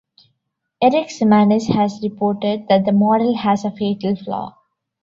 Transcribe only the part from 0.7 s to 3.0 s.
Erik Simanis has reported that the